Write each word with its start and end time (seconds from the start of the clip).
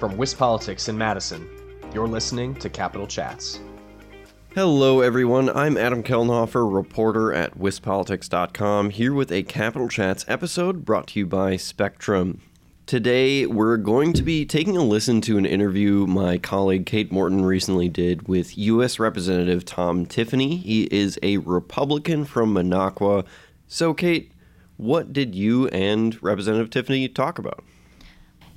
From 0.00 0.16
WisPolitics 0.16 0.88
in 0.88 0.96
Madison, 0.96 1.46
you're 1.92 2.08
listening 2.08 2.54
to 2.54 2.70
Capitol 2.70 3.06
Chats. 3.06 3.60
Hello, 4.54 5.02
everyone. 5.02 5.50
I'm 5.50 5.76
Adam 5.76 6.02
Kellenhofer, 6.02 6.74
reporter 6.74 7.34
at 7.34 7.58
WisPolitics.com, 7.58 8.88
here 8.88 9.12
with 9.12 9.30
a 9.30 9.42
Capitol 9.42 9.90
Chats 9.90 10.24
episode 10.26 10.86
brought 10.86 11.08
to 11.08 11.18
you 11.18 11.26
by 11.26 11.56
Spectrum. 11.56 12.40
Today, 12.86 13.44
we're 13.44 13.76
going 13.76 14.14
to 14.14 14.22
be 14.22 14.46
taking 14.46 14.74
a 14.74 14.82
listen 14.82 15.20
to 15.20 15.36
an 15.36 15.44
interview 15.44 16.06
my 16.06 16.38
colleague 16.38 16.86
Kate 16.86 17.12
Morton 17.12 17.44
recently 17.44 17.90
did 17.90 18.26
with 18.26 18.56
U.S. 18.56 18.98
Representative 18.98 19.66
Tom 19.66 20.06
Tiffany. 20.06 20.56
He 20.56 20.84
is 20.84 21.18
a 21.22 21.36
Republican 21.36 22.24
from 22.24 22.54
Minocqua. 22.54 23.26
So, 23.68 23.92
Kate, 23.92 24.32
what 24.78 25.12
did 25.12 25.34
you 25.34 25.68
and 25.68 26.20
Representative 26.22 26.70
Tiffany 26.70 27.06
talk 27.06 27.38
about? 27.38 27.62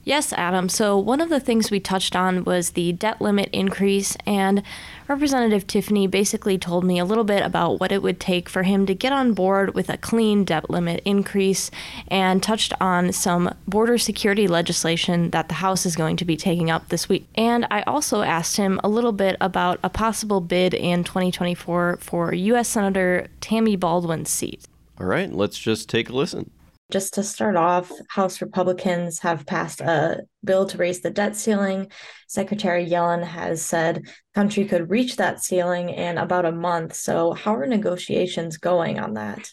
Yes, 0.06 0.34
Adam. 0.34 0.68
So, 0.68 0.98
one 0.98 1.22
of 1.22 1.30
the 1.30 1.40
things 1.40 1.71
we 1.71 1.80
touched 1.80 2.14
on 2.14 2.44
was 2.44 2.71
the 2.71 2.92
debt 2.92 3.21
limit 3.21 3.48
increase, 3.54 4.18
and 4.25 4.61
Representative 5.07 5.66
Tiffany 5.66 6.07
basically 6.07 6.57
told 6.57 6.84
me 6.84 7.00
a 7.00 7.06
little 7.06 7.24
bit 7.24 7.42
about 7.42 7.80
what 7.80 7.94
it 7.94 8.02
would 8.02 8.20
take 8.20 8.50
for 8.50 8.64
him 8.64 8.86
to 8.86 8.94
get 8.94 9.14
on 9.14 9.34
board 9.34 9.74
with 9.74 9.89
a 9.89 9.97
clean 9.97 10.44
debt 10.44 10.70
limit 10.70 11.02
increase 11.06 11.71
and 12.10 12.44
touched 12.44 12.74
on 12.82 13.14
some 13.14 13.56
border 13.66 13.97
security 13.97 14.46
legislation 14.46 15.30
that 15.30 15.47
the 15.47 15.56
House 15.56 15.86
is 15.86 15.96
going 15.96 16.18
to 16.18 16.25
be 16.25 16.36
taking 16.36 16.70
up 16.70 16.89
this 16.89 17.08
week. 17.08 17.25
And 17.36 17.66
I 17.72 17.83
also 17.83 18.24
asked 18.24 18.58
him 18.58 18.82
a 18.83 18.89
little 18.89 19.14
bit 19.14 19.38
about 19.39 19.80
a 19.83 19.89
possible 19.89 20.42
bid 20.42 20.74
in 20.74 21.06
2024 21.06 22.00
for 22.02 22.33
U.S. 22.33 22.68
Senator 22.68 23.28
Tammy 23.39 23.78
Baldwin's 23.78 24.30
seat. 24.30 24.68
All 25.00 25.08
right, 25.08 25.32
let's 25.32 25.58
just 25.58 25.88
take 25.88 26.10
a 26.10 26.14
listen. 26.14 26.52
Just 26.92 27.14
to 27.15 27.23
start 27.23 27.55
off, 27.55 27.92
House 28.10 28.42
Republicans 28.42 29.19
have 29.19 29.46
passed 29.46 29.82
a 29.82 30.21
bill 30.43 30.65
to 30.68 30.78
raise 30.78 31.01
the 31.01 31.10
debt 31.10 31.36
ceiling. 31.36 31.91
Secretary 32.28 32.86
Yellen 32.86 33.23
has 33.23 33.63
said 33.63 34.03
the 34.03 34.11
country 34.35 34.66
could 34.66 34.89
reach 34.89 35.16
that 35.16 35.43
ceiling 35.43 35.89
in 35.89 36.17
about 36.17 36.45
a 36.45 36.52
month. 36.52 36.93
So, 36.95 37.33
how 37.33 37.55
are 37.55 37.66
negotiations 37.66 38.58
going 38.58 38.99
on 38.99 39.13
that? 39.13 39.49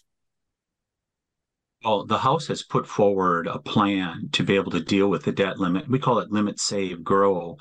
Well, 1.84 2.04
the 2.04 2.18
House 2.18 2.48
has 2.48 2.62
put 2.62 2.86
forward 2.86 3.46
a 3.46 3.58
plan 3.58 4.28
to 4.32 4.42
be 4.42 4.56
able 4.56 4.72
to 4.72 4.84
deal 4.84 5.08
with 5.08 5.24
the 5.24 5.32
debt 5.32 5.58
limit. 5.58 5.88
We 5.88 5.98
call 5.98 6.18
it 6.18 6.30
limit, 6.30 6.60
save, 6.60 7.02
grow. 7.02 7.56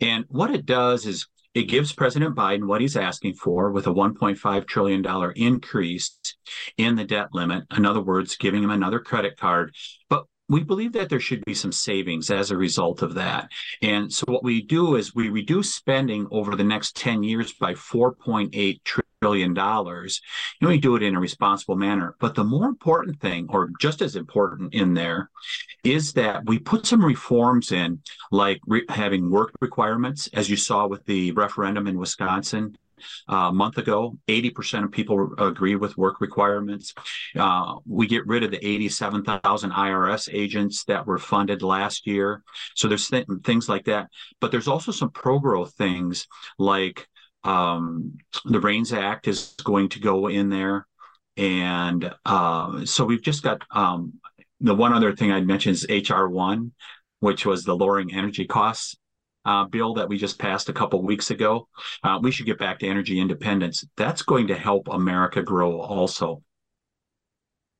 And 0.00 0.26
what 0.28 0.54
it 0.54 0.64
does 0.64 1.06
is 1.06 1.26
it 1.54 1.64
gives 1.64 1.92
President 1.92 2.34
Biden 2.34 2.66
what 2.66 2.80
he's 2.80 2.96
asking 2.96 3.34
for 3.34 3.70
with 3.70 3.86
a 3.86 3.92
$1.5 3.92 4.66
trillion 4.66 5.32
increase 5.36 6.18
in 6.76 6.96
the 6.96 7.04
debt 7.04 7.28
limit. 7.32 7.64
In 7.76 7.86
other 7.86 8.02
words, 8.02 8.36
giving 8.36 8.62
him 8.62 8.70
another 8.70 8.98
credit 8.98 9.36
card. 9.38 9.74
But 10.08 10.24
we 10.48 10.62
believe 10.62 10.92
that 10.92 11.08
there 11.08 11.20
should 11.20 11.44
be 11.44 11.54
some 11.54 11.72
savings 11.72 12.30
as 12.30 12.50
a 12.50 12.56
result 12.56 13.02
of 13.02 13.14
that. 13.14 13.50
And 13.82 14.12
so 14.12 14.24
what 14.28 14.44
we 14.44 14.62
do 14.62 14.96
is 14.96 15.14
we 15.14 15.30
reduce 15.30 15.74
spending 15.74 16.26
over 16.30 16.54
the 16.54 16.64
next 16.64 16.96
10 16.96 17.22
years 17.22 17.52
by 17.54 17.74
4.8 17.74 18.80
trillion 19.24 19.54
dollars. 19.54 20.20
And 20.60 20.68
we 20.68 20.78
do 20.78 20.96
it 20.96 21.02
in 21.02 21.16
a 21.16 21.20
responsible 21.20 21.76
manner. 21.76 22.14
But 22.20 22.34
the 22.34 22.44
more 22.44 22.66
important 22.66 23.20
thing, 23.20 23.46
or 23.48 23.70
just 23.80 24.02
as 24.02 24.16
important 24.16 24.74
in 24.74 24.92
there, 24.92 25.30
is 25.82 26.12
that 26.12 26.44
we 26.44 26.58
put 26.58 26.84
some 26.84 27.02
reforms 27.02 27.72
in, 27.72 28.00
like 28.30 28.60
re- 28.66 28.84
having 28.90 29.30
work 29.30 29.52
requirements, 29.62 30.28
as 30.34 30.50
you 30.50 30.56
saw 30.56 30.86
with 30.86 31.06
the 31.06 31.32
referendum 31.32 31.86
in 31.86 31.98
Wisconsin. 31.98 32.76
Uh, 33.30 33.48
a 33.48 33.52
month 33.52 33.78
ago, 33.78 34.18
80% 34.28 34.84
of 34.84 34.92
people 34.92 35.34
agree 35.38 35.76
with 35.76 35.96
work 35.96 36.20
requirements. 36.20 36.94
Uh, 37.36 37.76
we 37.86 38.06
get 38.06 38.26
rid 38.26 38.42
of 38.42 38.50
the 38.50 38.64
87,000 38.66 39.70
IRS 39.70 40.28
agents 40.32 40.84
that 40.84 41.06
were 41.06 41.18
funded 41.18 41.62
last 41.62 42.06
year. 42.06 42.42
So 42.74 42.88
there's 42.88 43.08
th- 43.08 43.26
things 43.44 43.68
like 43.68 43.84
that. 43.84 44.08
But 44.40 44.50
there's 44.50 44.68
also 44.68 44.92
some 44.92 45.10
pro 45.10 45.38
growth 45.38 45.74
things 45.74 46.26
like 46.58 47.06
um, 47.44 48.18
the 48.44 48.60
REINS 48.60 48.92
Act 48.92 49.28
is 49.28 49.54
going 49.64 49.90
to 49.90 50.00
go 50.00 50.28
in 50.28 50.48
there. 50.48 50.86
And 51.36 52.12
uh, 52.24 52.84
so 52.86 53.04
we've 53.04 53.22
just 53.22 53.42
got 53.42 53.62
um, 53.70 54.14
the 54.60 54.74
one 54.74 54.92
other 54.92 55.14
thing 55.14 55.32
I'd 55.32 55.46
mention 55.46 55.72
is 55.72 55.86
HR1, 55.86 56.70
which 57.20 57.44
was 57.44 57.64
the 57.64 57.76
lowering 57.76 58.14
energy 58.14 58.46
costs 58.46 58.96
uh, 59.44 59.64
bill 59.64 59.94
that 59.94 60.08
we 60.08 60.18
just 60.18 60.38
passed 60.38 60.68
a 60.68 60.72
couple 60.72 61.02
weeks 61.02 61.30
ago. 61.30 61.68
Uh, 62.02 62.18
we 62.22 62.30
should 62.30 62.46
get 62.46 62.58
back 62.58 62.78
to 62.78 62.86
energy 62.86 63.20
independence. 63.20 63.84
That's 63.96 64.22
going 64.22 64.48
to 64.48 64.56
help 64.56 64.88
America 64.88 65.42
grow 65.42 65.80
also. 65.80 66.42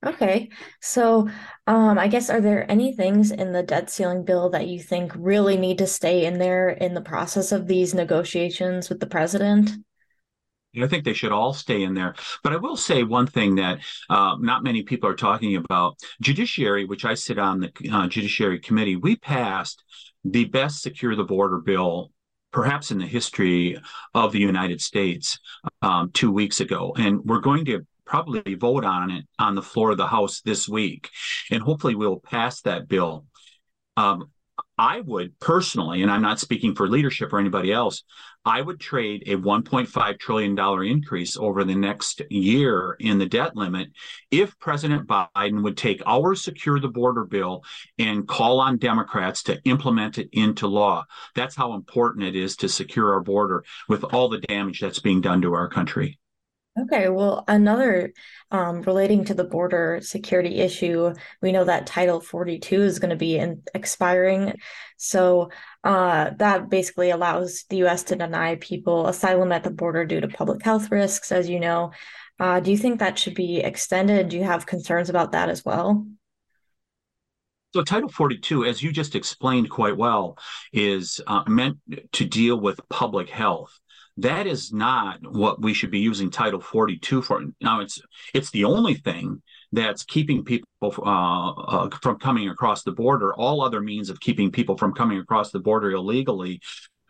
Okay. 0.05 0.49
So, 0.81 1.29
um, 1.65 1.97
I 1.97 2.07
guess 2.07 2.29
are 2.29 2.41
there 2.41 2.69
any 2.69 2.93
things 2.93 3.31
in 3.31 3.53
the 3.53 3.63
debt 3.63 3.89
ceiling 3.89 4.23
bill 4.23 4.49
that 4.51 4.67
you 4.67 4.79
think 4.79 5.11
really 5.15 5.57
need 5.57 5.79
to 5.79 5.87
stay 5.87 6.25
in 6.25 6.37
there 6.37 6.69
in 6.69 6.93
the 6.93 7.01
process 7.01 7.51
of 7.51 7.67
these 7.67 7.95
negotiations 7.95 8.87
with 8.87 8.99
the 8.99 9.07
president? 9.07 9.71
I 10.81 10.87
think 10.87 11.05
they 11.05 11.13
should 11.13 11.31
all 11.31 11.53
stay 11.53 11.83
in 11.83 11.93
there. 11.93 12.15
But 12.43 12.53
I 12.53 12.57
will 12.57 12.75
say 12.75 13.03
one 13.03 13.27
thing 13.27 13.55
that 13.55 13.79
uh, 14.09 14.35
not 14.39 14.63
many 14.63 14.83
people 14.83 15.09
are 15.09 15.15
talking 15.15 15.55
about 15.55 15.97
judiciary, 16.21 16.85
which 16.85 17.05
I 17.05 17.13
sit 17.13 17.39
on 17.39 17.59
the 17.61 17.71
uh, 17.91 18.07
judiciary 18.07 18.59
committee. 18.59 18.95
We 18.95 19.15
passed 19.15 19.83
the 20.25 20.45
best 20.45 20.81
secure 20.81 21.15
the 21.15 21.23
border 21.23 21.59
bill 21.59 22.11
perhaps 22.51 22.89
in 22.89 22.97
the 22.97 23.05
history 23.05 23.77
of 24.13 24.31
the 24.31 24.39
United 24.39 24.81
States 24.81 25.37
um, 25.81 26.09
two 26.13 26.31
weeks 26.31 26.61
ago. 26.61 26.93
And 26.97 27.19
we're 27.25 27.41
going 27.41 27.65
to 27.65 27.85
probably 28.05 28.55
vote 28.55 28.85
on 28.85 29.11
it 29.11 29.25
on 29.37 29.55
the 29.55 29.61
floor 29.61 29.91
of 29.91 29.97
the 29.97 30.07
House 30.07 30.39
this 30.39 30.69
week. 30.69 31.09
And 31.51 31.61
hopefully 31.61 31.95
we'll 31.95 32.21
pass 32.21 32.61
that 32.61 32.87
bill. 32.87 33.25
Um, 33.97 34.31
I 34.77 34.99
would 35.01 35.39
personally, 35.39 36.01
and 36.01 36.11
I'm 36.11 36.21
not 36.21 36.39
speaking 36.39 36.75
for 36.75 36.87
leadership 36.87 37.31
or 37.31 37.39
anybody 37.39 37.71
else, 37.71 38.03
I 38.43 38.61
would 38.61 38.79
trade 38.79 39.23
a 39.25 39.35
$1.5 39.37 40.19
trillion 40.19 40.85
increase 40.85 41.37
over 41.37 41.63
the 41.63 41.75
next 41.75 42.21
year 42.29 42.95
in 42.99 43.17
the 43.17 43.25
debt 43.25 43.55
limit 43.55 43.89
if 44.29 44.57
President 44.59 45.07
Biden 45.07 45.63
would 45.63 45.77
take 45.77 46.03
our 46.05 46.35
Secure 46.35 46.79
the 46.79 46.89
Border 46.89 47.25
bill 47.25 47.63
and 47.97 48.27
call 48.27 48.59
on 48.59 48.77
Democrats 48.77 49.43
to 49.43 49.59
implement 49.63 50.19
it 50.19 50.29
into 50.31 50.67
law. 50.67 51.05
That's 51.33 51.55
how 51.55 51.73
important 51.73 52.25
it 52.25 52.35
is 52.35 52.55
to 52.57 52.69
secure 52.69 53.13
our 53.13 53.21
border 53.21 53.63
with 53.89 54.03
all 54.03 54.29
the 54.29 54.39
damage 54.39 54.79
that's 54.79 54.99
being 54.99 55.21
done 55.21 55.41
to 55.41 55.53
our 55.53 55.69
country. 55.69 56.19
Okay, 56.77 57.07
well, 57.07 57.45
another 57.47 58.11
um, 58.51 58.81
relating 58.81 59.23
to 59.25 59.33
the 59.33 59.45
border 59.45 59.99
security 60.01 60.57
issue, 60.57 61.13
we 61.41 61.53
know 61.53 61.63
that 61.63 61.87
Title 61.87 62.19
42 62.19 62.81
is 62.81 62.99
going 62.99 63.11
to 63.11 63.15
be 63.15 63.37
in, 63.37 63.63
expiring. 63.73 64.55
So 64.97 65.51
uh, 65.85 66.31
that 66.37 66.69
basically 66.69 67.11
allows 67.11 67.63
the 67.69 67.85
US 67.85 68.03
to 68.03 68.17
deny 68.17 68.55
people 68.55 69.07
asylum 69.07 69.53
at 69.53 69.63
the 69.63 69.71
border 69.71 70.03
due 70.03 70.19
to 70.19 70.27
public 70.27 70.63
health 70.63 70.91
risks, 70.91 71.31
as 71.31 71.47
you 71.47 71.61
know. 71.61 71.91
Uh, 72.41 72.59
do 72.59 72.71
you 72.71 72.77
think 72.77 72.99
that 72.99 73.17
should 73.17 73.35
be 73.35 73.59
extended? 73.59 74.27
Do 74.27 74.35
you 74.35 74.43
have 74.43 74.65
concerns 74.65 75.09
about 75.09 75.31
that 75.31 75.47
as 75.47 75.63
well? 75.63 76.05
So, 77.73 77.83
Title 77.83 78.09
42, 78.09 78.65
as 78.65 78.83
you 78.83 78.91
just 78.91 79.15
explained 79.15 79.69
quite 79.69 79.95
well, 79.95 80.37
is 80.73 81.21
uh, 81.27 81.43
meant 81.47 81.77
to 82.13 82.25
deal 82.25 82.59
with 82.59 82.79
public 82.89 83.29
health 83.29 83.79
that 84.17 84.47
is 84.47 84.71
not 84.71 85.19
what 85.21 85.61
we 85.61 85.73
should 85.73 85.91
be 85.91 85.99
using 85.99 86.29
title 86.29 86.61
42 86.61 87.21
for. 87.21 87.43
Now 87.61 87.81
it's 87.81 88.01
it's 88.33 88.51
the 88.51 88.63
only 88.63 88.95
thing 88.95 89.41
that's 89.71 90.03
keeping 90.03 90.43
people 90.43 90.67
uh, 90.81 91.51
uh, 91.51 91.89
from 92.01 92.17
coming 92.19 92.49
across 92.49 92.83
the 92.83 92.91
border. 92.91 93.33
All 93.35 93.61
other 93.61 93.81
means 93.81 94.09
of 94.09 94.19
keeping 94.19 94.51
people 94.51 94.77
from 94.77 94.93
coming 94.93 95.19
across 95.19 95.51
the 95.51 95.59
border 95.59 95.91
illegally 95.91 96.61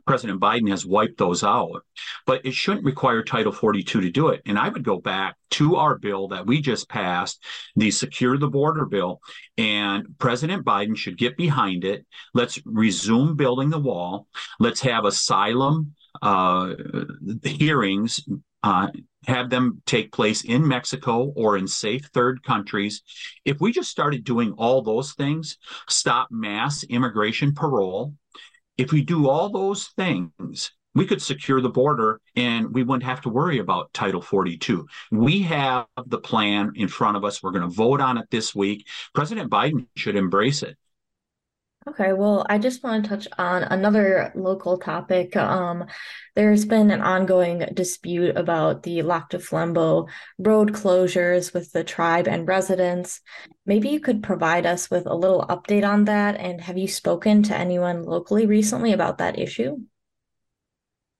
president 0.05 0.39
biden 0.39 0.69
has 0.69 0.85
wiped 0.85 1.17
those 1.17 1.43
out. 1.43 1.83
But 2.25 2.45
it 2.45 2.53
shouldn't 2.53 2.85
require 2.85 3.23
title 3.23 3.51
42 3.51 4.01
to 4.01 4.11
do 4.11 4.29
it. 4.29 4.41
And 4.45 4.57
i 4.57 4.69
would 4.69 4.83
go 4.83 4.99
back 4.99 5.35
to 5.51 5.75
our 5.75 5.97
bill 5.97 6.29
that 6.29 6.45
we 6.45 6.61
just 6.61 6.89
passed 6.89 7.43
the 7.75 7.91
secure 7.91 8.37
the 8.37 8.47
border 8.47 8.85
bill 8.85 9.19
and 9.57 10.05
president 10.19 10.65
biden 10.65 10.95
should 10.95 11.17
get 11.17 11.37
behind 11.37 11.83
it. 11.83 12.05
Let's 12.33 12.59
resume 12.65 13.35
building 13.35 13.69
the 13.69 13.79
wall. 13.79 14.27
Let's 14.59 14.81
have 14.81 15.05
asylum 15.05 15.95
hearings, 17.43 18.19
uh, 18.63 18.87
have 19.27 19.49
them 19.49 19.81
take 19.85 20.11
place 20.11 20.43
in 20.43 20.67
Mexico 20.67 21.33
or 21.35 21.57
in 21.57 21.67
safe 21.67 22.05
third 22.13 22.43
countries. 22.43 23.01
If 23.43 23.59
we 23.59 23.71
just 23.71 23.91
started 23.91 24.23
doing 24.23 24.53
all 24.53 24.81
those 24.81 25.13
things, 25.13 25.57
stop 25.87 26.29
mass 26.31 26.83
immigration 26.83 27.53
parole, 27.53 28.13
if 28.77 28.91
we 28.91 29.01
do 29.01 29.29
all 29.29 29.49
those 29.49 29.87
things, 29.95 30.71
we 30.93 31.05
could 31.05 31.21
secure 31.21 31.61
the 31.61 31.69
border 31.69 32.21
and 32.35 32.73
we 32.73 32.83
wouldn't 32.83 33.03
have 33.03 33.21
to 33.21 33.29
worry 33.29 33.59
about 33.59 33.93
Title 33.93 34.21
42. 34.21 34.87
We 35.11 35.41
have 35.43 35.87
the 36.05 36.19
plan 36.19 36.71
in 36.75 36.87
front 36.87 37.17
of 37.17 37.25
us. 37.25 37.43
We're 37.43 37.51
going 37.51 37.69
to 37.69 37.75
vote 37.75 38.01
on 38.01 38.17
it 38.17 38.29
this 38.31 38.55
week. 38.55 38.87
President 39.13 39.51
Biden 39.51 39.87
should 39.95 40.15
embrace 40.15 40.63
it. 40.63 40.77
Okay, 41.87 42.13
well, 42.13 42.43
I 42.49 42.57
just 42.57 42.81
want 42.81 43.03
to 43.03 43.09
touch 43.09 43.27
on 43.37 43.61
another 43.61 44.31
local 44.33 44.79
topic. 44.79 45.35
Um, 45.35 45.85
there's 46.33 46.65
been 46.65 46.89
an 46.89 47.01
ongoing 47.01 47.59
dispute 47.75 48.35
about 48.35 48.81
the 48.81 49.03
Lac 49.03 49.29
du 49.29 49.37
Flambeau 49.37 50.09
road 50.39 50.73
closures 50.73 51.53
with 51.53 51.71
the 51.73 51.83
tribe 51.83 52.27
and 52.27 52.47
residents. 52.47 53.21
Maybe 53.67 53.89
you 53.89 53.99
could 53.99 54.23
provide 54.23 54.65
us 54.65 54.89
with 54.89 55.05
a 55.05 55.13
little 55.13 55.45
update 55.47 55.87
on 55.87 56.05
that, 56.05 56.37
and 56.37 56.59
have 56.59 56.75
you 56.75 56.87
spoken 56.87 57.43
to 57.43 57.55
anyone 57.55 58.01
locally 58.01 58.47
recently 58.47 58.91
about 58.91 59.19
that 59.19 59.37
issue? 59.37 59.77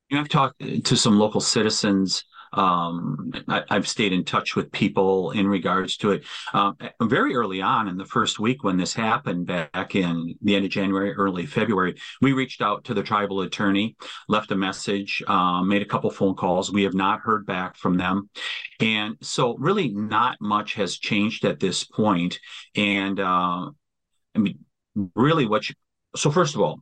You 0.10 0.20
I've 0.20 0.30
talked 0.30 0.60
to 0.62 0.98
some 0.98 1.20
local 1.20 1.42
citizens 1.42 2.26
um, 2.58 3.32
I, 3.48 3.64
have 3.70 3.88
stayed 3.88 4.14
in 4.14 4.24
touch 4.24 4.56
with 4.56 4.72
people 4.72 5.32
in 5.32 5.48
regards 5.48 5.98
to 5.98 6.12
it. 6.12 6.24
Um, 6.54 6.78
very 7.02 7.36
early 7.36 7.62
on 7.62 7.88
in 7.88 7.98
the 7.98 8.06
first 8.06 8.40
week 8.40 8.64
when 8.64 8.78
this 8.78 8.94
happened, 8.94 9.48
back 9.48 9.96
in 9.96 10.36
the 10.42 10.56
end 10.56 10.66
of 10.66 10.72
January, 10.72 11.14
early 11.14 11.46
February, 11.46 11.96
we 12.22 12.34
reached 12.34 12.62
out 12.62 12.84
to 12.86 12.94
the 12.94 13.04
tribal 13.04 13.42
attorney, 13.42 13.96
left 14.28 14.52
a 14.52 14.56
message, 14.56 15.22
um, 15.28 15.68
made 15.68 15.82
a 15.82 15.86
couple 15.86 16.10
phone 16.10 16.36
calls. 16.36 16.72
We 16.72 16.84
have 16.84 16.94
not 16.94 17.22
heard 17.22 17.46
back 17.46 17.76
from 17.76 17.98
them, 17.98 18.30
and 18.80 19.18
so 19.22 19.56
really 19.58 19.90
not 19.90 20.38
much 20.42 20.76
has 20.76 20.98
changed 20.98 21.46
at 21.46 21.60
this 21.60 21.84
point. 21.84 22.40
And 22.76 23.20
uh, 23.20 23.70
I 24.36 24.40
mean, 24.40 24.60
really, 25.16 25.46
what 25.46 25.68
you 25.70 25.76
so 26.16 26.32
first 26.32 26.56
of 26.56 26.62
all, 26.62 26.80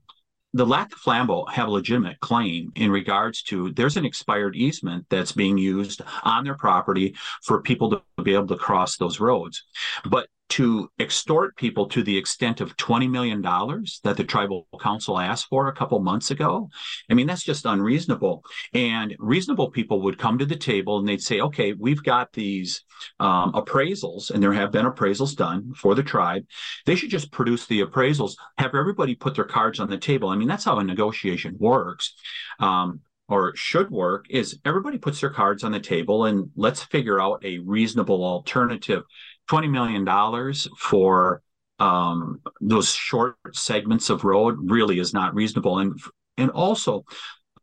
the 0.53 0.65
Lac 0.65 0.89
du 0.89 0.95
Flambeau 0.95 1.49
have 1.49 1.67
a 1.67 1.71
legitimate 1.71 2.19
claim 2.19 2.71
in 2.75 2.91
regards 2.91 3.41
to 3.43 3.71
there's 3.71 3.97
an 3.97 4.05
expired 4.05 4.55
easement 4.55 5.05
that's 5.09 5.31
being 5.31 5.57
used 5.57 6.01
on 6.23 6.43
their 6.43 6.55
property 6.55 7.15
for 7.41 7.61
people 7.61 7.89
to 7.89 8.23
be 8.23 8.33
able 8.33 8.47
to 8.47 8.55
cross 8.55 8.97
those 8.97 9.19
roads. 9.19 9.63
But 10.05 10.27
to 10.53 10.87
extort 10.99 11.57
people 11.57 11.87
to 11.87 12.03
the 12.03 12.15
extent 12.15 12.61
of 12.61 12.77
$20 12.77 13.09
million 13.09 13.41
that 13.41 14.15
the 14.17 14.23
tribal 14.23 14.67
council 14.79 15.17
asked 15.17 15.47
for 15.47 15.67
a 15.67 15.73
couple 15.73 15.99
months 15.99 16.29
ago. 16.29 16.69
I 17.09 17.15
mean, 17.15 17.25
that's 17.25 17.41
just 17.41 17.65
unreasonable. 17.65 18.43
And 18.71 19.15
reasonable 19.17 19.71
people 19.71 20.03
would 20.03 20.19
come 20.19 20.37
to 20.37 20.45
the 20.45 20.55
table 20.55 20.99
and 20.99 21.07
they'd 21.07 21.23
say, 21.23 21.39
okay, 21.39 21.73
we've 21.73 22.03
got 22.03 22.31
these 22.33 22.83
um, 23.19 23.53
appraisals, 23.53 24.29
and 24.29 24.43
there 24.43 24.53
have 24.53 24.71
been 24.71 24.85
appraisals 24.85 25.35
done 25.35 25.73
for 25.75 25.95
the 25.95 26.03
tribe. 26.03 26.45
They 26.85 26.95
should 26.95 27.09
just 27.09 27.31
produce 27.31 27.65
the 27.65 27.81
appraisals, 27.81 28.35
have 28.59 28.75
everybody 28.75 29.15
put 29.15 29.33
their 29.33 29.45
cards 29.45 29.79
on 29.79 29.89
the 29.89 29.97
table. 29.97 30.29
I 30.29 30.35
mean, 30.35 30.47
that's 30.47 30.65
how 30.65 30.77
a 30.77 30.83
negotiation 30.83 31.55
works. 31.59 32.13
Um, 32.59 33.01
or 33.29 33.55
should 33.55 33.89
work 33.89 34.25
is 34.29 34.59
everybody 34.65 34.97
puts 34.97 35.21
their 35.21 35.29
cards 35.29 35.63
on 35.63 35.71
the 35.71 35.79
table 35.79 36.25
and 36.25 36.51
let's 36.55 36.83
figure 36.83 37.21
out 37.21 37.43
a 37.43 37.59
reasonable 37.59 38.23
alternative 38.23 39.03
$20 39.49 39.69
million 39.69 40.53
for 40.77 41.41
um, 41.79 42.41
those 42.61 42.93
short 42.93 43.35
segments 43.53 44.09
of 44.09 44.23
road 44.23 44.57
really 44.71 44.99
is 44.99 45.13
not 45.13 45.33
reasonable. 45.33 45.79
And, 45.79 45.99
and 46.37 46.51
also, 46.51 47.05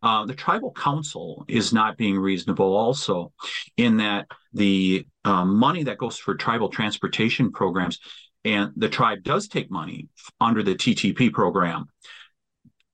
uh, 0.03 0.25
the 0.25 0.35
tribal 0.35 0.73
council 0.73 1.44
is 1.47 1.73
not 1.73 1.97
being 1.97 2.19
reasonable 2.19 2.75
also 2.75 3.32
in 3.77 3.99
that 3.99 4.27
the 4.53 5.06
um, 5.25 5.56
money 5.56 5.82
that 5.85 5.99
goes 5.99 6.17
for 6.17 6.35
tribal 6.35 6.71
transportation 6.71 7.53
programs 7.53 7.99
and 8.44 8.73
the 8.77 8.88
tribe 8.88 9.23
does 9.23 9.47
take 9.49 9.71
money 9.71 10.09
under 10.41 10.62
the 10.62 10.75
TTP 10.75 11.31
program 11.31 11.87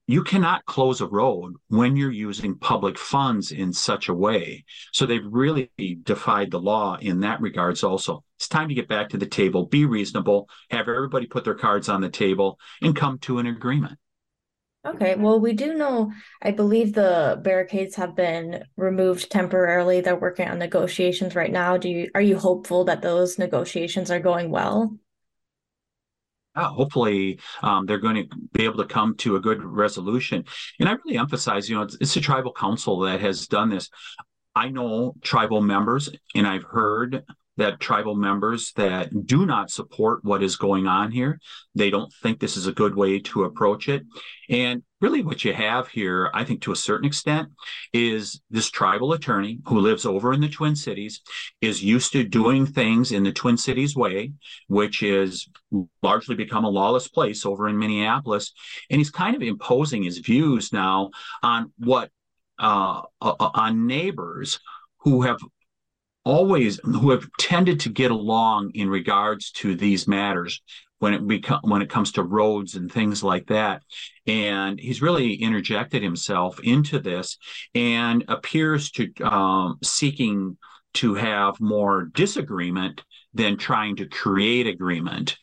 you 0.07 0.23
cannot 0.23 0.65
close 0.67 1.01
a 1.01 1.07
road 1.07 1.55
when 1.69 1.97
you're 1.97 2.13
using 2.13 2.57
public 2.59 2.97
funds 2.97 3.51
in 3.51 3.73
such 3.73 4.09
a 4.09 4.15
way. 4.15 4.65
So 4.93 5.05
they've 5.05 5.27
really 5.27 5.71
defied 6.05 6.51
the 6.51 6.61
law 6.61 6.97
in 7.01 7.21
that 7.21 7.41
regards 7.41 7.83
also. 7.83 8.23
It's 8.39 8.49
time 8.49 8.69
to 8.69 8.75
get 8.75 8.89
back 8.89 9.11
to 9.11 9.19
the 9.19 9.27
table, 9.27 9.67
be 9.67 9.85
reasonable, 9.85 10.49
have 10.71 10.89
everybody 10.89 11.27
put 11.27 11.45
their 11.45 11.55
cards 11.55 11.89
on 11.89 12.01
the 12.01 12.09
table 12.09 12.59
and 12.83 12.95
come 12.95 13.19
to 13.21 13.39
an 13.39 13.47
agreement. 13.47 13.99
Okay, 14.87 15.17
well, 15.17 15.41
we 15.41 15.53
do 15.53 15.75
know, 15.75 16.13
I 16.41 16.53
believe 16.53 16.93
the 16.93 17.41
barricades 17.43 17.97
have 17.97 18.15
been 18.15 18.65
removed 18.77 19.31
temporarily. 19.31 20.01
They're 20.01 20.15
working 20.15 20.49
on 20.49 20.61
negotiations 20.61 21.35
right 21.35 21.51
now. 21.51 21.77
Do 21.77 21.89
you 21.89 22.11
are 22.15 22.21
you 22.21 22.39
hopeful 22.39 22.85
that 22.85 23.03
those 23.03 23.37
negotiations 23.37 24.13
are 24.13 24.21
going 24.21 24.51
well? 24.51 24.97
yeah, 26.57 26.69
hopefully 26.69 27.39
um, 27.63 27.87
they're 27.87 27.99
going 27.99 28.17
to 28.17 28.37
be 28.53 28.65
able 28.65 28.79
to 28.79 28.87
come 28.87 29.15
to 29.17 29.37
a 29.37 29.41
good 29.41 29.63
resolution. 29.63 30.45
And 30.81 30.89
I 30.89 30.93
really 31.05 31.19
emphasize, 31.19 31.69
you 31.69 31.77
know, 31.77 31.83
it's, 31.83 31.97
it's 32.01 32.17
a 32.17 32.21
tribal 32.21 32.53
council 32.53 33.01
that 33.01 33.21
has 33.21 33.47
done 33.47 33.71
this. 33.71 33.91
I 34.55 34.71
know 34.71 35.15
tribal 35.21 35.61
members, 35.61 36.09
and 36.35 36.47
I've 36.47 36.63
heard 36.63 37.25
that 37.57 37.81
tribal 37.81 38.15
members 38.15 38.73
that 38.77 39.27
do 39.27 39.47
not 39.47 39.71
support 39.71 40.25
what 40.25 40.43
is 40.43 40.57
going 40.57 40.87
on 40.87 41.11
here. 41.11 41.41
They 41.75 41.91
don't 41.91 42.13
think 42.23 42.39
this 42.39 42.57
is 42.57 42.67
a 42.67 42.73
good 42.73 42.95
way 42.95 43.19
to 43.21 43.45
approach 43.45 43.89
it. 43.89 44.03
And 44.49 44.83
really, 45.01 45.23
what 45.23 45.45
you 45.45 45.53
have 45.53 45.89
here, 45.89 46.31
I 46.35 46.45
think 46.45 46.63
to 46.63 46.73
a 46.73 46.77
certain 46.77 47.07
extent, 47.07 47.49
is 47.93 48.41
this 48.51 48.71
tribal 48.71 49.13
attorney 49.13 49.61
who 49.67 49.81
lives 49.81 50.05
over 50.05 50.33
in 50.33 50.41
the 50.41 50.49
Twin 50.49 50.77
Cities, 50.77 51.23
is 51.61 51.83
used 51.83 52.13
to 52.13 52.25
doing 52.25 52.67
things 52.67 53.13
in 53.13 53.25
the 53.25 53.33
Twin 53.33 53.57
Cities 53.57 53.97
way, 53.97 54.33
which 54.69 55.03
is 55.03 55.49
largely 56.03 56.35
become 56.35 56.65
a 56.65 56.71
lawless 56.71 57.09
place 57.09 57.47
over 57.47 57.69
in 57.69 57.79
Minneapolis. 57.79 58.53
And 58.91 59.01
he's 59.01 59.11
kind 59.11 59.35
of 59.35 59.43
imposing 59.43 60.03
his 60.03 60.19
views 60.19 60.73
now 60.73 61.11
on 61.43 61.73
what 61.79 62.11
uh, 62.59 63.03
uh 63.21 63.35
on 63.39 63.87
neighbors 63.87 64.61
who 65.01 65.23
have 65.23 65.39
always 66.27 66.81
who 66.83 67.11
have 67.11 67.27
tended 67.39 67.81
to 67.81 67.89
get 67.89 68.11
along 68.11 68.73
in 68.75 68.89
regards 68.89 69.53
to 69.53 69.77
these 69.77 70.09
matters 70.09 70.61
when 70.99 71.15
it 71.15 71.27
become 71.27 71.61
when 71.63 71.83
it 71.83 71.89
comes 71.89 72.11
to 72.13 72.23
roads 72.23 72.75
and 72.75 72.91
things 72.91 73.23
like 73.23 73.47
that 73.47 73.83
and 74.27 74.81
he's 74.81 75.01
really 75.01 75.35
interjected 75.35 76.03
himself 76.03 76.59
into 76.61 76.99
this 76.99 77.39
and 77.75 78.25
appears 78.29 78.91
to 78.91 79.13
um, 79.23 79.79
seeking 79.85 80.57
to 80.95 81.15
have 81.15 81.61
more 81.61 82.11
disagreement 82.15 83.05
than 83.35 83.59
trying 83.59 83.95
to 83.97 84.09
create 84.09 84.67
agreement. 84.67 85.37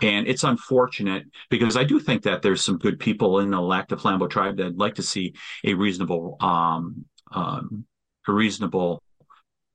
And 0.00 0.28
it's 0.28 0.44
unfortunate 0.44 1.24
because 1.50 1.76
I 1.76 1.82
do 1.82 1.98
think 1.98 2.22
that 2.22 2.42
there's 2.42 2.64
some 2.64 2.78
good 2.78 3.00
people 3.00 3.40
in 3.40 3.50
the 3.50 3.60
Lac 3.60 3.88
du 3.88 3.96
Flambeau 3.96 4.30
tribe 4.30 4.56
that'd 4.56 4.78
like 4.78 4.94
to 4.94 5.02
see 5.02 5.34
a 5.64 5.74
reasonable, 5.74 6.36
um, 6.38 7.04
um, 7.32 7.84
a 8.28 8.32
reasonable 8.32 9.02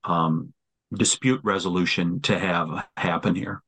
um, 0.06 0.53
dispute 0.97 1.42
resolution 1.44 2.21
to 2.21 2.38
have 2.38 2.88
happen 2.97 3.36
here. 3.36 3.62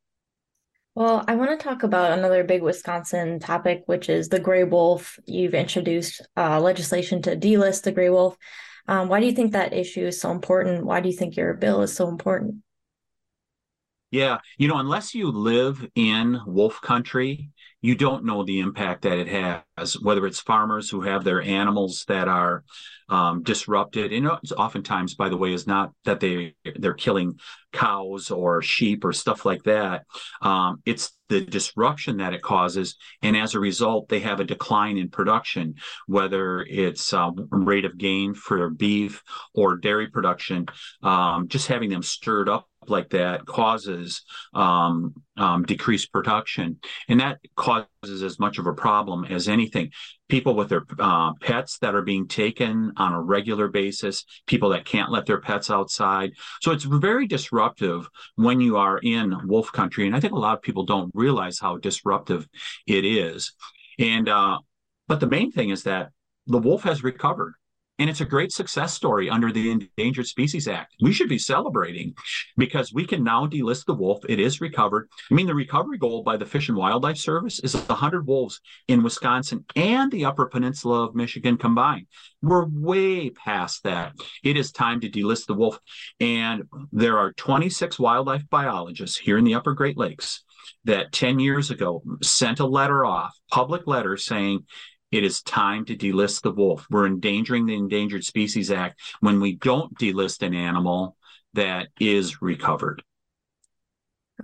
Well, 0.95 1.23
I 1.27 1.35
want 1.35 1.51
to 1.51 1.63
talk 1.63 1.83
about 1.83 2.17
another 2.17 2.43
big 2.43 2.63
Wisconsin 2.63 3.39
topic, 3.39 3.83
which 3.85 4.09
is 4.09 4.29
the 4.29 4.39
gray 4.39 4.63
wolf. 4.63 5.19
You've 5.27 5.53
introduced 5.53 6.21
uh, 6.35 6.59
legislation 6.59 7.21
to 7.21 7.35
delist 7.35 7.83
the 7.83 7.91
gray 7.91 8.09
wolf. 8.09 8.35
Um, 8.87 9.07
why 9.07 9.19
do 9.19 9.27
you 9.27 9.33
think 9.33 9.51
that 9.51 9.73
issue 9.73 10.07
is 10.07 10.19
so 10.19 10.31
important? 10.31 10.85
Why 10.85 11.01
do 11.01 11.09
you 11.09 11.15
think 11.15 11.35
your 11.35 11.53
bill 11.53 11.81
is 11.83 11.93
so 11.93 12.07
important? 12.07 12.63
Yeah, 14.09 14.37
you 14.57 14.69
know, 14.69 14.77
unless 14.77 15.13
you 15.13 15.29
live 15.31 15.85
in 15.95 16.39
wolf 16.45 16.79
country, 16.81 17.49
you 17.81 17.93
don't 17.93 18.23
know 18.23 18.43
the 18.43 18.61
impact 18.61 19.01
that 19.01 19.17
it 19.17 19.27
has, 19.27 19.99
whether 19.99 20.25
it's 20.25 20.39
farmers 20.39 20.89
who 20.89 21.01
have 21.01 21.23
their 21.23 21.41
animals 21.41 22.05
that 22.07 22.29
are 22.29 22.63
um, 23.09 23.43
disrupted. 23.43 24.13
And 24.13 24.29
oftentimes, 24.57 25.15
by 25.15 25.27
the 25.29 25.37
way, 25.37 25.53
is 25.53 25.67
not 25.67 25.91
that 26.05 26.21
they 26.21 26.55
they're 26.75 26.93
killing 26.93 27.37
cows 27.73 28.31
or 28.31 28.61
sheep 28.61 29.03
or 29.03 29.11
stuff 29.11 29.45
like 29.45 29.63
that. 29.63 30.05
Um, 30.41 30.81
it's 30.85 31.11
the 31.27 31.41
disruption 31.41 32.17
that 32.17 32.33
it 32.33 32.41
causes, 32.41 32.95
and 33.21 33.35
as 33.35 33.55
a 33.55 33.59
result, 33.59 34.07
they 34.07 34.21
have 34.21 34.39
a 34.39 34.45
decline 34.45 34.97
in 34.97 35.09
production, 35.09 35.75
whether 36.07 36.61
it's 36.61 37.11
um, 37.11 37.35
rate 37.51 37.85
of 37.85 37.97
gain 37.97 38.33
for 38.33 38.69
beef 38.69 39.21
or 39.53 39.75
dairy 39.75 40.07
production. 40.07 40.65
Um, 41.03 41.49
just 41.49 41.67
having 41.67 41.89
them 41.89 42.03
stirred 42.03 42.47
up 42.47 42.67
like 42.89 43.09
that 43.09 43.45
causes 43.45 44.23
um, 44.53 45.13
um, 45.37 45.63
decreased 45.63 46.11
production, 46.11 46.79
and 47.07 47.19
that 47.19 47.39
causes 47.55 47.87
as 48.23 48.39
much 48.39 48.57
of 48.57 48.67
a 48.67 48.73
problem 48.73 49.25
as 49.25 49.47
anything. 49.47 49.91
People 50.29 50.55
with 50.55 50.69
their 50.69 50.83
uh, 50.99 51.33
pets 51.41 51.77
that 51.79 51.95
are 51.95 52.01
being 52.01 52.27
taken 52.27 52.91
on 52.97 53.13
a 53.13 53.21
regular 53.21 53.67
basis, 53.67 54.25
people 54.45 54.69
that 54.69 54.85
can't 54.85 55.11
let 55.11 55.25
their 55.25 55.39
pets 55.39 55.71
outside. 55.71 56.31
So 56.61 56.71
it's 56.71 56.83
very 56.83 57.27
disruptive 57.27 58.09
when 58.35 58.59
you 58.59 58.77
are 58.77 58.97
in 58.97 59.47
wolf 59.47 59.71
country, 59.71 60.05
and 60.07 60.15
I 60.15 60.19
think 60.19 60.33
a 60.33 60.39
lot 60.39 60.57
of 60.57 60.61
people 60.61 60.85
don't 60.85 61.11
realize 61.13 61.59
how 61.59 61.77
disruptive 61.77 62.47
it 62.85 63.05
is. 63.05 63.53
And 63.99 64.27
uh, 64.29 64.59
but 65.07 65.19
the 65.19 65.27
main 65.27 65.51
thing 65.51 65.69
is 65.69 65.83
that 65.83 66.09
the 66.47 66.59
wolf 66.59 66.83
has 66.83 67.03
recovered 67.03 67.53
and 67.99 68.09
it's 68.09 68.21
a 68.21 68.25
great 68.25 68.51
success 68.51 68.93
story 68.93 69.29
under 69.29 69.51
the 69.51 69.71
Endangered 69.71 70.27
Species 70.27 70.67
Act. 70.67 70.93
We 71.01 71.13
should 71.13 71.29
be 71.29 71.39
celebrating 71.39 72.13
because 72.57 72.93
we 72.93 73.05
can 73.05 73.23
now 73.23 73.47
delist 73.47 73.85
the 73.85 73.93
wolf. 73.93 74.23
It 74.29 74.39
is 74.39 74.61
recovered. 74.61 75.09
I 75.31 75.33
mean, 75.33 75.47
the 75.47 75.55
recovery 75.55 75.97
goal 75.97 76.23
by 76.23 76.37
the 76.37 76.45
Fish 76.45 76.69
and 76.69 76.77
Wildlife 76.77 77.17
Service 77.17 77.59
is 77.59 77.75
100 77.75 78.27
wolves 78.27 78.61
in 78.87 79.03
Wisconsin 79.03 79.65
and 79.75 80.11
the 80.11 80.25
Upper 80.25 80.45
Peninsula 80.45 81.05
of 81.05 81.15
Michigan 81.15 81.57
combined. 81.57 82.07
We're 82.41 82.65
way 82.65 83.29
past 83.31 83.83
that. 83.83 84.13
It 84.43 84.57
is 84.57 84.71
time 84.71 85.01
to 85.01 85.09
delist 85.09 85.47
the 85.47 85.55
wolf. 85.55 85.79
And 86.19 86.63
there 86.91 87.17
are 87.17 87.33
26 87.33 87.99
wildlife 87.99 88.43
biologists 88.49 89.17
here 89.17 89.37
in 89.37 89.43
the 89.43 89.55
Upper 89.55 89.73
Great 89.73 89.97
Lakes 89.97 90.43
that 90.85 91.11
10 91.11 91.39
years 91.39 91.71
ago 91.71 92.01
sent 92.21 92.59
a 92.59 92.65
letter 92.65 93.05
off, 93.05 93.37
public 93.51 93.87
letter 93.87 94.17
saying 94.17 94.65
it 95.11 95.23
is 95.23 95.41
time 95.41 95.85
to 95.85 95.95
delist 95.95 96.41
the 96.41 96.51
wolf. 96.51 96.85
We're 96.89 97.07
endangering 97.07 97.65
the 97.65 97.75
Endangered 97.75 98.23
Species 98.23 98.71
Act 98.71 98.99
when 99.19 99.39
we 99.39 99.55
don't 99.55 99.97
delist 99.97 100.41
an 100.41 100.53
animal 100.53 101.15
that 101.53 101.87
is 101.99 102.41
recovered. 102.41 103.03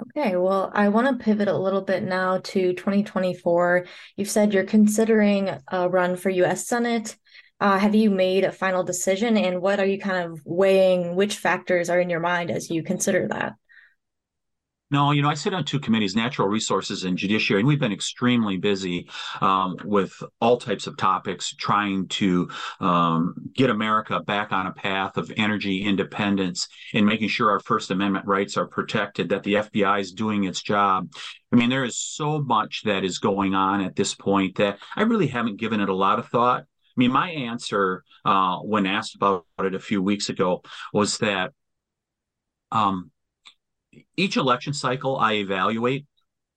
Okay, 0.01 0.35
well, 0.35 0.71
I 0.73 0.89
want 0.89 1.07
to 1.07 1.23
pivot 1.23 1.47
a 1.47 1.57
little 1.57 1.81
bit 1.81 2.01
now 2.01 2.39
to 2.39 2.73
2024. 2.73 3.85
You've 4.15 4.29
said 4.29 4.53
you're 4.53 4.63
considering 4.63 5.51
a 5.67 5.87
run 5.87 6.15
for 6.15 6.31
US 6.31 6.65
Senate. 6.65 7.15
Uh, 7.59 7.77
have 7.77 7.93
you 7.93 8.09
made 8.09 8.43
a 8.43 8.51
final 8.51 8.83
decision 8.83 9.37
and 9.37 9.61
what 9.61 9.79
are 9.79 9.85
you 9.85 9.99
kind 9.99 10.31
of 10.31 10.41
weighing? 10.45 11.15
Which 11.15 11.37
factors 11.37 11.89
are 11.89 11.99
in 11.99 12.09
your 12.09 12.19
mind 12.19 12.49
as 12.49 12.71
you 12.71 12.83
consider 12.83 13.27
that? 13.29 13.53
No, 14.93 15.09
you 15.09 15.23
know, 15.23 15.29
I 15.29 15.33
sit 15.33 15.55
on 15.55 15.65
two 15.65 15.79
committees, 15.79 16.15
natural 16.15 16.47
resources 16.47 17.03
and 17.03 17.17
judiciary, 17.17 17.61
and 17.61 17.67
we've 17.67 17.79
been 17.79 17.91
extremely 17.91 18.57
busy 18.57 19.09
um, 19.41 19.75
with 19.83 20.13
all 20.39 20.57
types 20.57 20.85
of 20.85 20.97
topics 20.97 21.55
trying 21.55 22.07
to 22.09 22.47
um, 22.79 23.33
get 23.55 23.71
America 23.71 24.19
back 24.19 24.51
on 24.51 24.67
a 24.67 24.71
path 24.71 25.17
of 25.17 25.33
energy 25.35 25.81
independence 25.83 26.67
and 26.93 27.07
making 27.07 27.29
sure 27.29 27.49
our 27.49 27.59
First 27.59 27.89
Amendment 27.89 28.27
rights 28.27 28.55
are 28.55 28.67
protected, 28.67 29.29
that 29.29 29.41
the 29.41 29.55
FBI 29.55 29.99
is 29.99 30.11
doing 30.11 30.43
its 30.43 30.61
job. 30.61 31.11
I 31.51 31.55
mean, 31.55 31.71
there 31.71 31.85
is 31.85 31.97
so 31.97 32.39
much 32.43 32.83
that 32.85 33.03
is 33.03 33.17
going 33.17 33.55
on 33.55 33.81
at 33.81 33.95
this 33.95 34.13
point 34.13 34.57
that 34.57 34.77
I 34.95 35.01
really 35.01 35.25
haven't 35.25 35.57
given 35.57 35.79
it 35.79 35.89
a 35.89 35.95
lot 35.95 36.19
of 36.19 36.27
thought. 36.27 36.61
I 36.61 36.97
mean, 36.97 37.11
my 37.11 37.31
answer 37.31 38.03
uh, 38.25 38.57
when 38.59 38.85
asked 38.85 39.15
about 39.15 39.47
it 39.57 39.73
a 39.73 39.79
few 39.79 40.03
weeks 40.03 40.29
ago 40.29 40.61
was 40.93 41.17
that 41.17 41.51
um, 42.71 43.09
each 44.17 44.37
election 44.37 44.73
cycle, 44.73 45.17
I 45.17 45.33
evaluate 45.33 46.05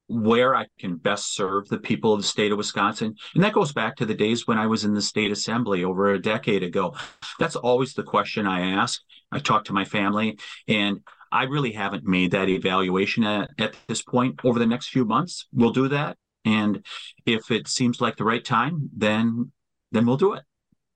where 0.08 0.54
I 0.54 0.66
can 0.78 0.96
best 0.96 1.34
serve 1.34 1.68
the 1.68 1.78
people 1.78 2.12
of 2.12 2.20
the 2.20 2.26
state 2.26 2.52
of 2.52 2.58
Wisconsin. 2.58 3.16
And 3.34 3.42
that 3.42 3.52
goes 3.52 3.72
back 3.72 3.96
to 3.96 4.06
the 4.06 4.14
days 4.14 4.46
when 4.46 4.58
I 4.58 4.66
was 4.66 4.84
in 4.84 4.94
the 4.94 5.02
state 5.02 5.32
assembly 5.32 5.82
over 5.82 6.12
a 6.12 6.22
decade 6.22 6.62
ago. 6.62 6.94
That's 7.40 7.56
always 7.56 7.94
the 7.94 8.04
question 8.04 8.46
I 8.46 8.72
ask. 8.72 9.00
I 9.32 9.40
talk 9.40 9.64
to 9.64 9.72
my 9.72 9.84
family, 9.84 10.38
and 10.68 11.00
I 11.32 11.44
really 11.44 11.72
haven't 11.72 12.04
made 12.04 12.30
that 12.30 12.48
evaluation 12.48 13.24
at, 13.24 13.50
at 13.58 13.74
this 13.88 14.02
point. 14.02 14.40
Over 14.44 14.60
the 14.60 14.66
next 14.66 14.90
few 14.90 15.04
months, 15.04 15.46
we'll 15.52 15.72
do 15.72 15.88
that. 15.88 16.16
And 16.44 16.86
if 17.26 17.50
it 17.50 17.66
seems 17.66 18.00
like 18.00 18.16
the 18.16 18.24
right 18.24 18.44
time, 18.44 18.90
then 18.96 19.50
then 19.90 20.06
we'll 20.06 20.16
do 20.16 20.34
it. 20.34 20.44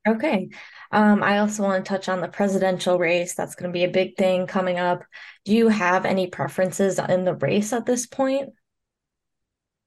Okay. 0.08 0.48
Um, 0.92 1.22
I 1.22 1.38
also 1.38 1.62
want 1.62 1.84
to 1.84 1.88
touch 1.88 2.08
on 2.08 2.20
the 2.20 2.28
presidential 2.28 2.98
race. 2.98 3.34
That's 3.34 3.54
going 3.54 3.70
to 3.70 3.72
be 3.72 3.84
a 3.84 3.90
big 3.90 4.16
thing 4.16 4.46
coming 4.46 4.78
up. 4.78 5.04
Do 5.44 5.52
you 5.52 5.68
have 5.68 6.06
any 6.06 6.26
preferences 6.26 6.98
in 6.98 7.24
the 7.24 7.34
race 7.34 7.72
at 7.72 7.86
this 7.86 8.06
point? 8.06 8.50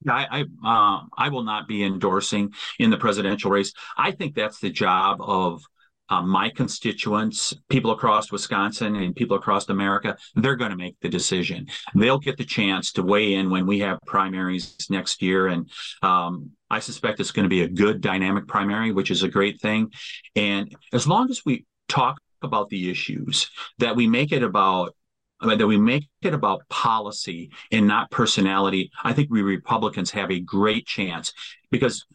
I 0.08 0.46
I, 0.64 0.68
uh, 0.68 1.02
I 1.18 1.30
will 1.30 1.44
not 1.44 1.68
be 1.68 1.84
endorsing 1.84 2.54
in 2.78 2.90
the 2.90 2.98
presidential 2.98 3.50
race. 3.50 3.74
I 3.98 4.12
think 4.12 4.36
that's 4.36 4.60
the 4.60 4.70
job 4.70 5.18
of 5.22 5.64
uh, 6.10 6.22
my 6.22 6.50
constituents, 6.50 7.54
people 7.70 7.92
across 7.92 8.32
Wisconsin 8.32 8.96
and 8.98 9.16
people 9.16 9.38
across 9.38 9.68
America, 9.70 10.18
they're 10.36 10.56
going 10.56 10.72
to 10.72 10.78
make 10.78 11.00
the 11.00 11.10
decision. 11.10 11.68
They'll 11.96 12.20
get 12.20 12.38
the 12.38 12.46
chance 12.46 12.92
to 12.94 13.04
weigh 13.04 13.34
in 13.34 13.50
when 13.50 13.66
we 13.66 13.80
have 13.80 14.00
primaries 14.06 14.76
next 14.90 15.22
year. 15.22 15.48
And 15.48 15.72
um, 16.02 16.52
I 16.74 16.80
suspect 16.80 17.20
it's 17.20 17.32
going 17.32 17.44
to 17.44 17.50
be 17.50 17.62
a 17.62 17.68
good 17.68 18.02
dynamic 18.02 18.48
primary, 18.48 18.92
which 18.92 19.12
is 19.12 19.24
a 19.24 19.30
great 19.30 19.62
thing. 19.62 19.92
And 20.36 20.76
as 20.92 21.08
long 21.08 21.30
as 21.30 21.44
we 21.46 21.66
talk 21.88 22.20
about 22.42 22.70
the 22.70 22.90
issues, 22.90 23.50
that 23.78 23.96
we 23.96 24.08
make 24.08 24.32
it 24.32 24.44
about 24.44 24.96
that 25.42 25.68
we 25.68 25.78
make 25.78 26.08
it 26.22 26.34
about 26.34 26.68
policy 26.70 27.52
and 27.70 27.86
not 27.86 28.10
personality, 28.10 28.90
I 29.04 29.12
think 29.12 29.30
we 29.30 29.42
Republicans 29.42 30.12
have 30.12 30.32
a 30.32 30.40
great 30.40 30.86
chance 30.86 31.34
because 31.70 32.06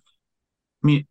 I 0.82 0.86
mean 0.86 1.06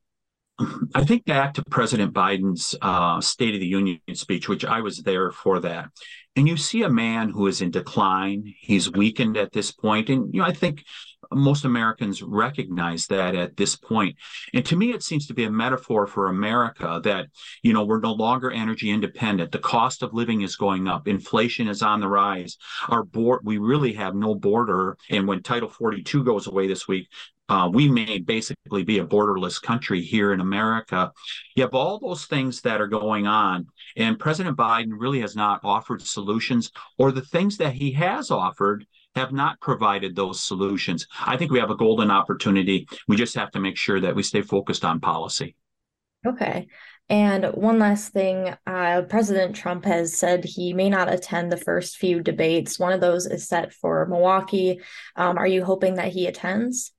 I 0.96 1.04
think 1.04 1.26
back 1.26 1.54
to 1.54 1.64
President 1.70 2.14
Biden's 2.14 2.76
uh, 2.82 3.22
State 3.22 3.54
of 3.54 3.60
the 3.60 3.68
Union 3.68 4.00
speech, 4.14 4.50
which 4.50 4.66
I 4.66 4.82
was 4.82 4.98
there 5.04 5.32
for 5.32 5.60
that. 5.60 5.90
And 6.36 6.48
you 6.48 6.58
see 6.58 6.82
a 6.82 6.90
man 6.90 7.30
who 7.30 7.46
is 7.48 7.62
in 7.62 7.70
decline. 7.70 8.54
He's 8.60 8.92
weakened 8.92 9.38
at 9.38 9.52
this 9.52 9.72
point. 9.72 10.10
And, 10.10 10.34
you 10.34 10.42
know, 10.42 10.48
I 10.48 10.54
think 10.54 10.84
most 11.32 11.66
Americans 11.66 12.22
recognize 12.22 13.08
that 13.08 13.36
at 13.36 13.58
this 13.58 13.76
point. 13.76 14.16
And 14.54 14.66
to 14.66 14.76
me, 14.76 14.92
it 14.92 15.04
seems 15.04 15.28
to 15.28 15.34
be 15.34 15.46
a 15.46 15.52
metaphor 15.52 16.08
for 16.08 16.28
America 16.28 17.02
that, 17.04 17.28
you 17.64 17.74
know, 17.74 17.86
we're 17.86 18.00
no 18.00 18.14
longer 18.14 18.52
energy 18.52 18.90
independent. 18.90 19.52
The 19.52 19.60
cost 19.60 20.04
of 20.04 20.14
living 20.14 20.42
is 20.42 20.56
going 20.56 20.88
up. 20.88 21.08
Inflation 21.08 21.68
is 21.68 21.82
on 21.82 22.00
the 22.00 22.08
rise. 22.08 22.58
Our 22.90 23.04
board, 23.04 23.42
we 23.44 23.58
really 23.58 23.94
have 23.94 24.16
no 24.16 24.36
border. 24.36 24.98
And 25.10 25.28
when 25.28 25.44
Title 25.44 25.70
42 25.70 26.24
goes 26.24 26.48
away 26.48 26.68
this 26.68 26.88
week, 26.88 27.08
uh, 27.50 27.70
we 27.72 27.88
may 27.88 28.20
basically 28.20 28.84
be 28.84 29.00
a 29.00 29.06
borderless 29.06 29.62
country 29.62 30.02
here 30.02 30.34
in 30.34 30.42
America. 30.42 31.12
You 31.56 31.64
have 31.64 31.74
all 31.74 32.00
those 32.00 32.26
things 32.26 32.62
that 32.62 32.82
are 32.82 32.88
going 32.88 33.26
on, 33.26 33.68
and 33.96 34.20
President 34.20 34.58
Biden 34.58 34.92
really 34.92 35.22
has 35.22 35.36
not 35.36 35.62
offered 35.64 36.02
solutions, 36.02 36.72
or 36.98 37.12
the 37.12 37.22
things 37.22 37.58
that 37.58 37.74
he 37.74 37.92
has 37.94 38.32
offered 38.32 38.86
have 39.18 39.34
not 39.34 39.60
provided 39.60 40.16
those 40.16 40.42
solutions. 40.42 41.08
I 41.20 41.38
think 41.38 41.52
we 41.52 41.60
have 41.60 41.72
a 41.72 41.76
golden 41.76 42.10
opportunity. 42.10 42.88
We 43.08 43.16
just 43.16 43.36
have 43.36 43.52
to 43.52 43.60
make 43.60 43.78
sure 43.78 44.00
that 44.00 44.16
we 44.16 44.24
stay 44.24 44.42
focused 44.42 44.86
on 44.86 45.00
policy. 45.00 45.56
Okay. 46.26 46.68
And 47.10 47.46
one 47.54 47.80
last 47.80 48.12
thing 48.12 48.54
uh, 48.66 49.04
President 49.04 49.56
Trump 49.56 49.86
has 49.86 50.18
said 50.18 50.44
he 50.44 50.74
may 50.74 50.90
not 50.90 51.12
attend 51.12 51.52
the 51.52 51.58
first 51.58 51.98
few 51.98 52.22
debates. 52.22 52.80
One 52.80 52.92
of 52.92 53.00
those 53.00 53.26
is 53.26 53.48
set 53.48 53.74
for 53.74 54.06
Milwaukee. 54.08 54.82
Um, 55.16 55.38
are 55.38 55.48
you 55.48 55.64
hoping 55.64 55.96
that 55.96 56.12
he 56.12 56.28
attends? 56.28 56.92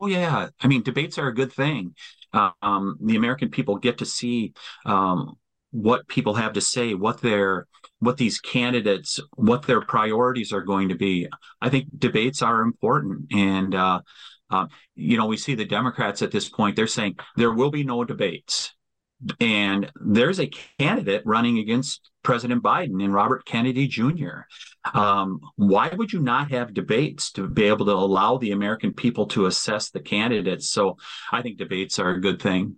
Oh 0.00 0.06
yeah, 0.06 0.48
I 0.60 0.66
mean 0.66 0.82
debates 0.82 1.18
are 1.18 1.28
a 1.28 1.34
good 1.34 1.52
thing. 1.52 1.94
Um, 2.32 2.96
the 3.00 3.16
American 3.16 3.50
people 3.50 3.76
get 3.76 3.98
to 3.98 4.06
see 4.06 4.54
um, 4.86 5.36
what 5.72 6.06
people 6.06 6.34
have 6.34 6.52
to 6.54 6.60
say, 6.60 6.94
what 6.94 7.20
their 7.20 7.66
what 8.00 8.16
these 8.16 8.40
candidates, 8.40 9.20
what 9.36 9.66
their 9.66 9.80
priorities 9.80 10.52
are 10.52 10.62
going 10.62 10.88
to 10.88 10.96
be. 10.96 11.28
I 11.60 11.68
think 11.68 11.86
debates 11.96 12.42
are 12.42 12.62
important, 12.62 13.32
and 13.32 13.74
uh, 13.74 14.00
uh, 14.50 14.66
you 14.94 15.16
know 15.16 15.26
we 15.26 15.36
see 15.36 15.54
the 15.54 15.64
Democrats 15.64 16.22
at 16.22 16.32
this 16.32 16.48
point. 16.48 16.76
They're 16.76 16.86
saying 16.86 17.16
there 17.36 17.52
will 17.52 17.70
be 17.70 17.84
no 17.84 18.04
debates 18.04 18.74
and 19.38 19.90
there's 20.00 20.40
a 20.40 20.50
candidate 20.78 21.22
running 21.26 21.58
against 21.58 22.10
President 22.22 22.62
Biden 22.62 23.02
and 23.02 23.12
Robert 23.12 23.44
Kennedy 23.44 23.86
Jr. 23.86 24.42
Um, 24.94 25.40
why 25.56 25.88
would 25.88 26.12
you 26.12 26.20
not 26.20 26.50
have 26.50 26.72
debates 26.72 27.30
to 27.32 27.46
be 27.46 27.64
able 27.64 27.86
to 27.86 27.92
allow 27.92 28.38
the 28.38 28.52
American 28.52 28.92
people 28.92 29.26
to 29.28 29.46
assess 29.46 29.90
the 29.90 30.00
candidates? 30.00 30.70
So 30.70 30.96
I 31.30 31.42
think 31.42 31.58
debates 31.58 31.98
are 31.98 32.10
a 32.10 32.20
good 32.20 32.40
thing. 32.40 32.76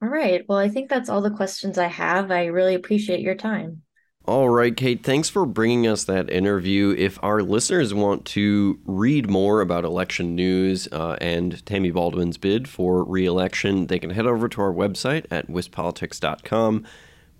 All 0.00 0.08
right. 0.08 0.44
Well, 0.48 0.58
I 0.58 0.68
think 0.68 0.88
that's 0.88 1.08
all 1.08 1.20
the 1.20 1.30
questions 1.30 1.78
I 1.78 1.88
have. 1.88 2.30
I 2.30 2.46
really 2.46 2.76
appreciate 2.76 3.20
your 3.20 3.34
time. 3.34 3.82
All 4.28 4.50
right, 4.50 4.76
Kate, 4.76 5.02
thanks 5.02 5.30
for 5.30 5.46
bringing 5.46 5.86
us 5.86 6.04
that 6.04 6.28
interview. 6.28 6.94
If 6.98 7.18
our 7.24 7.42
listeners 7.42 7.94
want 7.94 8.26
to 8.26 8.78
read 8.84 9.30
more 9.30 9.62
about 9.62 9.86
election 9.86 10.34
news 10.34 10.86
uh, 10.92 11.16
and 11.18 11.64
Tammy 11.64 11.90
Baldwin's 11.90 12.36
bid 12.36 12.68
for 12.68 13.04
re 13.04 13.24
election, 13.24 13.86
they 13.86 13.98
can 13.98 14.10
head 14.10 14.26
over 14.26 14.46
to 14.46 14.60
our 14.60 14.70
website 14.70 15.24
at 15.30 15.48
wispolitics.com. 15.48 16.84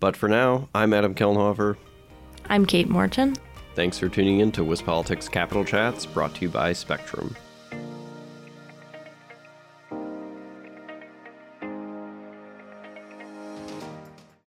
But 0.00 0.16
for 0.16 0.30
now, 0.30 0.70
I'm 0.74 0.94
Adam 0.94 1.14
Kellenhofer. 1.14 1.76
I'm 2.46 2.64
Kate 2.64 2.88
Morton. 2.88 3.36
Thanks 3.74 3.98
for 3.98 4.08
tuning 4.08 4.40
in 4.40 4.50
to 4.52 4.62
WisPolitics 4.62 5.30
Capitol 5.30 5.66
Chats, 5.66 6.06
brought 6.06 6.36
to 6.36 6.40
you 6.40 6.48
by 6.48 6.72
Spectrum. 6.72 7.36